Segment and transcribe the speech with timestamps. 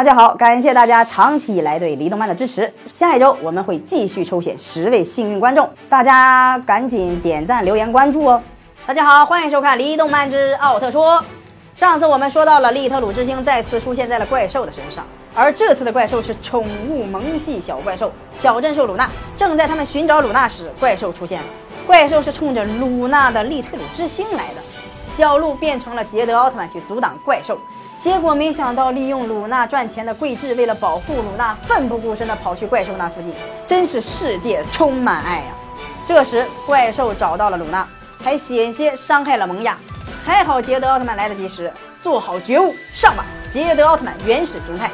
[0.00, 2.72] 大家好，感谢大家长期以来对离动漫的支持。
[2.90, 8.42] 下一周我们会继续抽选十位幸运观众，大家赶紧点赞、留言、关注哦。
[8.86, 11.18] 大家好，欢迎收看《离动漫之奥特说》。
[11.78, 15.04] 上次我们说到了利特鲁之星再次出现在了怪兽的身上，
[15.34, 19.06] 而这次的怪兽是宠物萌系小怪兽小镇兽鲁娜。
[19.36, 21.46] 正在他们寻找鲁娜时，怪兽出现了。
[21.86, 24.62] 怪兽是冲着鲁娜的利特鲁之星来的。
[25.10, 27.58] 小鹿变成了捷德奥特曼去阻挡怪兽。
[28.00, 33.34] 结果没想到，利用鲁娜赚钱的桂智为了保护鲁娜，奋不顾身地跑去怪兽那附近，
[33.66, 35.52] 真是世界充满爱呀！
[36.06, 37.86] 这时，怪兽找到了鲁娜，
[38.24, 39.76] 还险些伤害了萌芽，
[40.24, 41.70] 还好捷德奥特曼来得及时，
[42.02, 43.26] 做好觉悟，上吧！
[43.52, 44.90] 捷德奥特曼原始形态，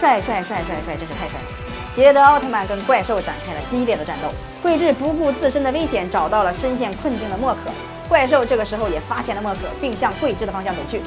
[0.00, 1.46] 帅帅帅帅帅，真是太帅了！
[1.94, 4.28] 捷德奥特曼跟怪兽展开了激烈的战斗，
[4.62, 7.70] 桂智不顾自身的危险，找到了深陷困境的莫可。
[8.08, 11.00] 怪兽这个时候也发现了莫可，并向桂枝的方向走去。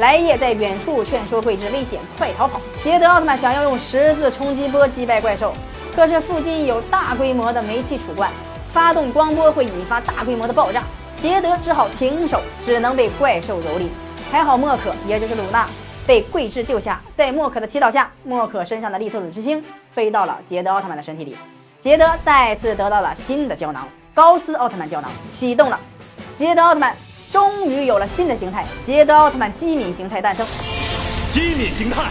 [0.00, 2.60] 来叶在远处劝说桂枝危险，快逃跑！
[2.82, 5.54] 捷德奥特曼想要用十字冲击波击败怪兽，
[5.94, 8.30] 可是附近有大规模的煤气储罐，
[8.72, 10.82] 发动光波会引发大规模的爆炸。
[11.22, 13.86] 捷德只好停手，只能被怪兽蹂躏。
[14.30, 15.68] 还好莫可，也就是鲁娜，
[16.06, 17.00] 被桂枝救下。
[17.16, 21.36] 在莫可的祈祷下，莫可身上的利特鲁之星飞到了捷德奥特曼的身体里，
[21.80, 25.78] 捷德再次得到了新的胶囊——高斯奥特曼胶囊，启动了。
[26.38, 26.96] 捷德奥特曼
[27.32, 30.46] 终于有了新的形态，捷德奥特曼机敏形态诞生。
[31.32, 32.04] 机敏形态，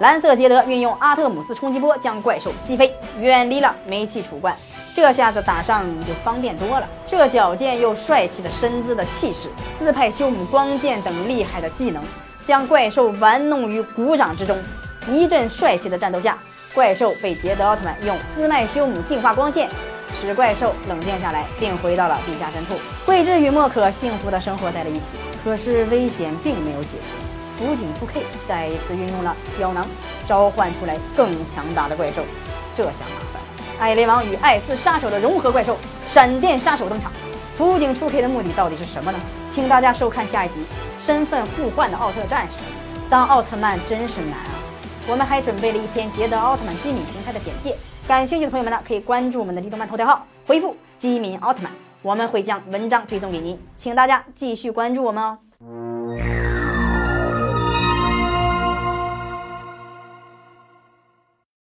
[0.00, 4.56] 蓝色捷德运用阿特姆斯冲击波将怪兽击飞，远离了煤气储罐。
[4.96, 6.88] 这下子打上就方便多了。
[7.04, 9.46] 这矫健又帅气的身姿的气势，
[9.78, 12.02] 斯派修姆光剑等厉害的技能，
[12.46, 14.56] 将怪兽玩弄于股掌之中。
[15.06, 16.38] 一阵帅气的战斗下，
[16.72, 19.68] 怪兽被捷德奥特曼用斯麦修姆净化光线，
[20.18, 22.72] 使怪兽冷静下来，并回到了地下深处。
[23.04, 25.10] 桂智与莫可幸福的生活在了一起。
[25.44, 26.96] 可是危险并没有解
[27.58, 29.86] 除，辅警 2K 再一次运用了胶囊，
[30.26, 32.22] 召唤出来更强大的怪兽。
[32.74, 33.25] 这下。
[33.78, 35.76] 艾雷王与艾斯杀手的融合怪兽
[36.06, 37.12] 闪电杀手登场，
[37.58, 39.18] 辅警出 K 的目的到底是什么呢？
[39.50, 40.60] 请大家收看下一集
[41.04, 42.58] 《身份互换的奥特战士》。
[43.10, 44.50] 当奥特曼真是难啊！
[45.06, 47.76] 我们还准备了一篇捷德奥特曼机敏形态的简介，
[48.08, 51.70] 感兴趣的朋友们呢，可以关注我们的立动漫头条号，回复“机敏奥特曼”，
[52.02, 55.38] 我们会将文章推送给您，请大家继续关注我们哦。